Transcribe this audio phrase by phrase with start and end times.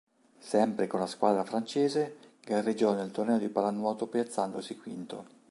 [0.39, 5.25] Sempre con la squadra francese, gareggiò nel torneo di pallanuoto, piazzandosi quinto.